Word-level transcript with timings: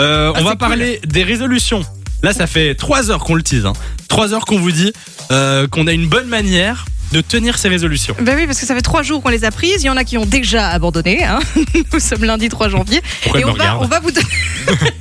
Euh, 0.00 0.32
on 0.34 0.40
Ah, 0.40 0.42
va 0.50 0.56
parler 0.56 1.00
des 1.06 1.22
résolutions. 1.22 1.84
Là, 2.22 2.32
ça 2.32 2.46
fait 2.46 2.74
trois 2.74 3.10
heures 3.10 3.20
qu'on 3.24 3.34
le 3.34 3.42
tease. 3.42 3.66
Hein. 3.66 3.72
Trois 4.08 4.34
heures 4.34 4.44
qu'on 4.44 4.58
vous 4.58 4.72
dit 4.72 4.92
euh, 5.30 5.66
qu'on 5.68 5.86
a 5.86 5.92
une 5.92 6.08
bonne 6.08 6.26
manière 6.28 6.84
de 7.12 7.20
tenir 7.20 7.58
ses 7.58 7.68
résolutions. 7.68 8.14
Ben 8.20 8.36
oui, 8.36 8.46
parce 8.46 8.60
que 8.60 8.66
ça 8.66 8.74
fait 8.74 8.82
trois 8.82 9.02
jours 9.02 9.20
qu'on 9.22 9.30
les 9.30 9.44
a 9.44 9.50
prises. 9.50 9.82
Il 9.82 9.86
y 9.86 9.90
en 9.90 9.96
a 9.96 10.04
qui 10.04 10.16
ont 10.16 10.26
déjà 10.26 10.68
abandonné. 10.68 11.24
hein. 11.24 11.40
Nous 11.92 11.98
sommes 12.00 12.24
lundi 12.24 12.48
3 12.48 12.68
janvier. 12.68 13.00
Pourquoi 13.22 13.40
et 13.40 13.44
on 13.44 13.52
va, 13.54 13.78
on 13.80 13.86
va 13.86 13.98
vous 14.00 14.12
donner. 14.12 14.26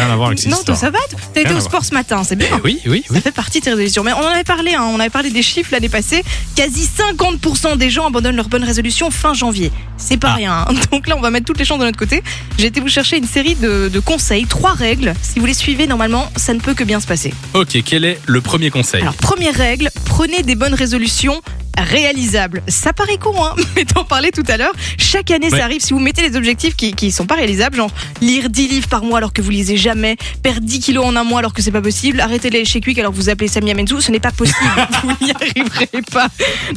Ça 0.00 0.06
n'a 0.06 0.06
rien 0.06 0.12
à 0.12 0.16
voir 0.16 0.28
avec 0.28 0.38
cette 0.38 0.50
Non, 0.50 0.74
ça 0.74 0.90
va 0.90 0.98
T'as 1.34 1.40
été 1.42 1.52
au 1.52 1.60
sport 1.60 1.84
ce 1.84 1.92
matin, 1.94 2.22
c'est 2.24 2.36
bien. 2.36 2.48
Eh 2.52 2.60
oui, 2.64 2.80
oui, 2.86 3.04
Ça 3.12 3.20
fait 3.20 3.32
partie 3.32 3.60
de 3.60 3.64
tes 3.64 3.70
résolutions. 3.70 4.02
Mais 4.02 4.12
on 4.12 4.18
en 4.20 4.26
avait 4.28 4.44
parlé, 4.44 4.74
hein, 4.74 4.84
on 4.92 4.98
avait 5.00 5.10
parlé 5.10 5.30
des 5.30 5.42
chiffres 5.42 5.70
l'année 5.72 5.88
passée. 5.88 6.22
Quasi 6.56 6.88
50% 7.14 7.76
des 7.76 7.90
gens 7.90 8.06
abandonnent 8.06 8.36
leurs 8.36 8.48
bonnes 8.48 8.64
résolutions 8.64 9.10
fin 9.10 9.34
janvier. 9.34 9.70
C'est 9.96 10.16
pas 10.16 10.30
Ah. 10.30 10.34
rien. 10.34 10.64
hein. 10.68 10.74
Donc 10.92 11.06
là, 11.08 11.16
on 11.16 11.20
va 11.20 11.30
mettre 11.30 11.46
toutes 11.46 11.58
les 11.58 11.64
chances 11.64 11.78
de 11.80 11.84
notre 11.84 11.98
côté. 11.98 12.22
J'ai 12.58 12.66
été 12.66 12.80
vous 12.80 12.88
chercher 12.88 13.18
une 13.18 13.26
série 13.26 13.54
de, 13.54 13.88
de 13.92 14.00
conseils, 14.00 14.46
trois 14.46 14.72
règles. 14.72 15.14
Si 15.22 15.38
vous 15.38 15.46
les 15.46 15.54
suivez, 15.54 15.86
normalement, 15.86 16.30
ça 16.36 16.54
ne 16.54 16.60
peut 16.60 16.74
que 16.74 16.84
bien 16.84 17.00
se 17.00 17.06
passer. 17.06 17.34
Ok, 17.54 17.78
quel 17.84 18.04
est 18.04 18.18
le 18.26 18.40
premier 18.40 18.70
conseil? 18.70 19.02
Alors, 19.02 19.14
première 19.14 19.54
règle, 19.54 19.90
prenez 20.06 20.42
des 20.42 20.54
bonnes 20.54 20.74
résolutions 20.74 21.40
réalisables. 21.78 22.62
Ça 22.68 22.92
paraît 22.92 23.18
con, 23.18 23.34
hein, 23.44 23.54
mais 23.76 23.84
t'en 23.84 24.04
parlais 24.04 24.30
tout 24.30 24.42
à 24.48 24.56
l'heure. 24.56 24.72
Chaque 24.98 25.30
année, 25.30 25.50
Ouais. 25.50 25.58
ça 25.58 25.64
arrive. 25.64 25.80
Si 25.80 25.92
vous 25.92 25.98
mettez 25.98 26.28
des 26.28 26.36
objectifs 26.36 26.76
qui, 26.76 26.92
qui 26.92 27.10
sont 27.10 27.26
pas 27.26 27.34
réalisables, 27.36 27.76
genre 27.76 27.90
lire 28.20 28.48
10 28.50 28.68
livres 28.68 28.88
par 28.88 29.02
mois 29.04 29.18
alors 29.18 29.32
que 29.32 29.42
vous 29.42 29.50
lisez 29.50 29.76
jamais, 29.76 30.16
perdre 30.42 30.60
10 30.60 30.80
kilos 30.80 31.04
en 31.04 31.16
un 31.16 31.24
mois 31.24 31.38
alors 31.40 31.52
que 31.52 31.62
c'est 31.62 31.70
pas 31.70 31.80
possible, 31.82 32.20
arrêter 32.20 32.50
les 32.50 32.64
chez 32.64 32.80
Quick 32.80 32.98
alors 32.98 33.12
que 33.12 33.16
vous 33.16 33.28
appelez 33.30 33.48
Samia 33.48 33.74
Menzou, 33.74 34.00
ce 34.00 34.10
n'est 34.12 34.20
pas 34.20 34.32
possible. 34.32 34.58
vous 35.02 35.24
n'y 35.26 35.32
arriverez 35.32 36.02
pas. 36.12 36.28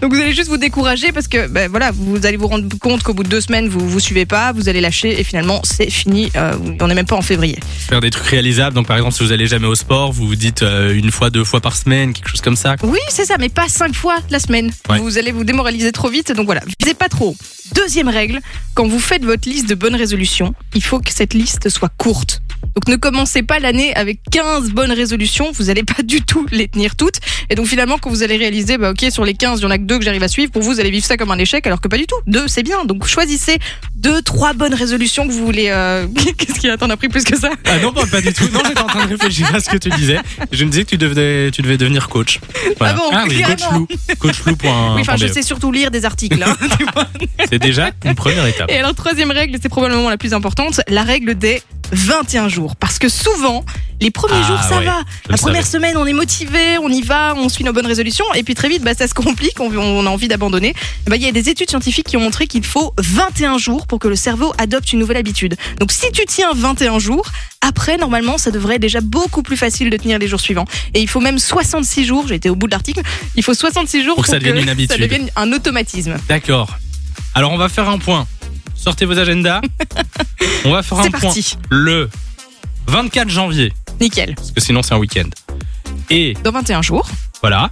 Donc 0.00 0.14
vous 0.14 0.20
allez 0.20 0.32
juste 0.34 0.48
vous 0.48 0.56
décourager 0.56 1.12
parce 1.12 1.28
que, 1.28 1.46
ben 1.48 1.68
voilà, 1.70 1.90
vous 1.92 2.24
allez 2.26 2.36
vous 2.36 2.46
rendre 2.48 2.66
compte 2.80 3.02
qu'au 3.02 3.14
bout 3.14 3.22
de 3.24 3.28
deux 3.28 3.40
semaines, 3.40 3.68
vous 3.68 3.86
vous 3.88 4.00
suivez 4.00 4.26
pas, 4.26 4.52
vous 4.52 4.68
allez 4.68 4.80
lâcher 4.80 5.18
et 5.20 5.24
finalement, 5.24 5.60
c'est 5.64 5.90
fini. 5.90 6.30
Euh, 6.36 6.52
on 6.80 6.86
n'est 6.86 6.94
même 6.94 7.06
pas 7.06 7.16
en 7.16 7.22
février. 7.22 7.58
Faire 7.88 8.00
des 8.00 8.10
trucs 8.10 8.26
réalisables. 8.26 8.74
Donc, 8.74 8.86
par 8.86 8.96
exemple, 8.96 9.14
si 9.14 9.22
vous 9.24 9.32
allez 9.32 9.46
jamais 9.46 9.66
au 9.66 9.74
sport, 9.74 10.12
vous 10.12 10.26
vous 10.26 10.36
dites 10.36 10.62
euh, 10.62 10.94
une 10.94 11.10
fois, 11.10 11.30
deux 11.30 11.44
fois 11.44 11.60
par 11.60 11.76
semaine, 11.76 12.12
quelque 12.12 12.28
chose 12.30 12.40
comme 12.40 12.56
ça. 12.56 12.76
Oui, 12.82 12.98
c'est 13.08 13.24
ça, 13.24 13.36
mais 13.38 13.48
pas 13.48 13.68
cinq 13.68 13.94
fois 13.94 14.16
la 14.30 14.38
semaine. 14.38 14.70
Vous 15.00 15.18
allez 15.18 15.32
vous 15.32 15.44
démoraliser 15.44 15.92
trop 15.92 16.08
vite, 16.08 16.32
donc 16.32 16.46
voilà, 16.46 16.60
visez 16.80 16.94
pas 16.94 17.08
trop. 17.08 17.36
Deuxième 17.74 18.08
règle, 18.08 18.40
quand 18.74 18.86
vous 18.86 18.98
faites 18.98 19.24
votre 19.24 19.48
liste 19.48 19.68
de 19.68 19.74
bonnes 19.74 19.94
résolutions, 19.94 20.54
il 20.74 20.82
faut 20.82 20.98
que 21.00 21.10
cette 21.10 21.34
liste 21.34 21.68
soit 21.68 21.90
courte. 21.96 22.41
Donc 22.74 22.88
ne 22.88 22.96
commencez 22.96 23.42
pas 23.42 23.58
l'année 23.58 23.94
avec 23.94 24.20
15 24.30 24.70
bonnes 24.70 24.92
résolutions, 24.92 25.50
vous 25.52 25.64
n'allez 25.64 25.82
pas 25.84 26.02
du 26.02 26.22
tout 26.22 26.46
les 26.52 26.68
tenir 26.68 26.96
toutes. 26.96 27.16
Et 27.50 27.54
donc 27.54 27.66
finalement, 27.66 27.98
quand 27.98 28.10
vous 28.10 28.22
allez 28.22 28.36
réaliser, 28.36 28.78
bah 28.78 28.90
ok, 28.90 29.06
sur 29.10 29.24
les 29.24 29.34
15, 29.34 29.60
il 29.60 29.62
y 29.64 29.66
en 29.66 29.70
a 29.70 29.78
que 29.78 29.82
deux 29.84 29.98
que 29.98 30.04
j'arrive 30.04 30.22
à 30.22 30.28
suivre, 30.28 30.50
pour 30.52 30.62
vous, 30.62 30.72
vous 30.72 30.80
allez 30.80 30.90
vivre 30.90 31.04
ça 31.04 31.16
comme 31.16 31.30
un 31.30 31.38
échec, 31.38 31.66
alors 31.66 31.80
que 31.80 31.88
pas 31.88 31.98
du 31.98 32.06
tout. 32.06 32.16
Deux, 32.26 32.48
c'est 32.48 32.62
bien. 32.62 32.84
Donc 32.84 33.06
choisissez 33.06 33.58
deux, 33.94 34.22
trois 34.22 34.52
bonnes 34.54 34.74
résolutions 34.74 35.26
que 35.26 35.32
vous 35.32 35.44
voulez... 35.44 35.66
euh, 35.68 36.06
Qu'est-ce 36.38 36.58
qu'il 36.60 36.68
y 36.68 36.72
a? 36.72 36.76
Pris 36.96 37.08
plus 37.08 37.24
que 37.24 37.38
ça? 37.38 37.50
Ah 37.64 37.78
non, 37.78 37.92
pas, 37.92 38.06
pas 38.06 38.20
du 38.20 38.32
tout. 38.32 38.44
Non, 38.52 38.60
j'étais 38.66 38.80
en 38.80 38.86
train 38.86 39.04
de 39.06 39.10
réfléchir 39.10 39.52
à 39.54 39.60
ce 39.60 39.70
que 39.70 39.78
tu 39.78 39.88
disais. 39.90 40.18
Je 40.50 40.64
me 40.64 40.70
disais 40.70 40.84
que 40.84 40.90
tu 40.90 40.98
devais, 40.98 41.50
tu 41.50 41.62
devais 41.62 41.78
devenir 41.78 42.08
coach. 42.08 42.38
Voilà. 42.78 42.94
Ah 43.12 43.24
bon, 43.24 43.28
oui, 43.30 43.42
coach 43.42 43.56
carrément. 43.58 43.86
flou. 43.86 44.16
Coachflou.be. 44.18 44.64
Oui, 44.96 45.00
enfin, 45.00 45.16
je 45.16 45.26
sais 45.26 45.42
surtout 45.42 45.72
lire 45.72 45.90
des 45.90 46.04
articles. 46.04 46.42
hein. 46.42 46.54
C'est 47.50 47.58
déjà 47.58 47.90
une 48.04 48.14
première 48.14 48.46
étape. 48.46 48.70
Et 48.70 48.76
alors, 48.78 48.94
troisième 48.94 49.30
règle, 49.30 49.58
c'est 49.62 49.68
probablement 49.68 50.10
la 50.10 50.18
plus 50.18 50.34
importante, 50.34 50.80
la 50.88 51.02
règle 51.02 51.34
des 51.34 51.62
21 51.92 52.48
jours. 52.48 52.74
Parce 52.76 52.98
que 52.98 53.08
souvent, 53.08 53.64
les 54.00 54.10
premiers 54.10 54.40
Ah, 54.42 54.46
jours, 54.46 54.60
ça 54.62 54.78
ouais, 54.78 54.84
va. 54.86 55.00
La 55.28 55.36
première 55.36 55.64
savais. 55.66 55.84
semaine, 55.84 55.96
on 55.96 56.06
est 56.06 56.12
motivé, 56.12 56.78
on 56.78 56.88
y 56.88 57.02
va, 57.02 57.34
on 57.36 57.48
suit 57.48 57.64
nos 57.64 57.72
bonnes 57.72 57.86
résolutions. 57.86 58.24
Et 58.34 58.42
puis 58.42 58.54
très 58.54 58.68
vite, 58.68 58.82
bah, 58.82 58.94
ça 58.94 59.06
se 59.06 59.14
complique, 59.14 59.60
on, 59.60 59.70
on 59.76 60.06
a 60.06 60.10
envie 60.10 60.28
d'abandonner. 60.28 60.74
Bah, 61.06 61.16
Il 61.16 61.22
y 61.22 61.28
a 61.28 61.32
des 61.32 61.48
études 61.48 61.68
scientifiques 61.70 62.06
qui 62.08 62.16
ont 62.16 62.20
montré 62.20 62.46
qu'il 62.46 62.64
faut 62.64 62.94
21 62.98 63.58
jours 63.58 63.86
pour 63.86 63.98
que 63.98 64.08
le 64.08 64.16
cerveau 64.16 64.52
adopte 64.58 64.92
une 64.92 64.98
nouvelle 64.98 65.18
habitude. 65.18 65.56
Donc 65.78 65.92
si 65.92 66.10
tu 66.12 66.24
tiens 66.26 66.50
21 66.54 66.98
jours, 66.98 67.26
après, 67.60 67.96
normalement, 67.96 68.38
ça 68.38 68.50
devrait 68.50 68.76
être 68.76 68.80
déjà 68.82 69.00
beaucoup 69.00 69.42
plus 69.42 69.56
facile 69.56 69.88
de 69.90 69.96
tenir 69.96 70.18
les 70.18 70.26
jours 70.26 70.40
suivants. 70.40 70.64
Et 70.94 71.00
il 71.00 71.08
faut 71.08 71.20
même 71.20 71.38
66 71.38 72.04
jours, 72.04 72.26
j'ai 72.26 72.34
été 72.36 72.50
au 72.50 72.56
bout 72.56 72.66
de 72.66 72.72
l'article, 72.72 73.02
il 73.36 73.42
faut 73.44 73.54
66 73.54 74.02
jours 74.04 74.14
Pour 74.16 74.24
que 74.24 74.30
ça 74.30 74.38
devienne 74.38 74.56
une 74.58 74.64
ça 74.66 74.70
habitude. 74.72 75.00
devienne 75.00 75.30
un 75.36 75.52
automatisme. 75.52 76.16
D'accord. 76.28 76.76
Alors, 77.34 77.52
on 77.52 77.56
va 77.58 77.68
faire 77.68 77.88
un 77.88 77.98
point. 77.98 78.26
Sortez 78.74 79.04
vos 79.04 79.16
agendas. 79.16 79.60
On 80.64 80.70
va 80.72 80.82
faire 80.82 80.98
un 80.98 81.02
C'est 81.04 81.10
point. 81.10 81.20
parti. 81.20 81.56
Le 81.70 82.08
24 82.86 83.28
janvier, 83.28 83.72
Nickel. 84.00 84.34
parce 84.34 84.50
que 84.50 84.60
sinon 84.60 84.82
c'est 84.82 84.94
un 84.94 84.98
week-end. 84.98 85.28
Et 86.10 86.34
Dans 86.44 86.52
21 86.52 86.82
jours. 86.82 87.08
voilà. 87.40 87.70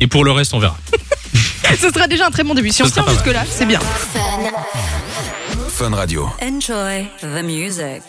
Et 0.00 0.06
pour 0.06 0.24
le 0.24 0.30
reste, 0.32 0.52
on 0.54 0.58
verra. 0.58 0.76
Ce 1.80 1.88
sera 1.90 2.06
déjà 2.06 2.26
un 2.26 2.30
très 2.30 2.44
bon 2.44 2.54
début. 2.54 2.70
Si 2.70 2.82
on 2.82 2.88
tient 2.88 3.04
jusque-là, 3.08 3.44
c'est 3.48 3.66
bien. 3.66 3.80
Fun 5.68 5.90
Radio. 5.94 6.28
Enjoy 6.42 7.06
the 7.20 7.42
music. 7.42 8.02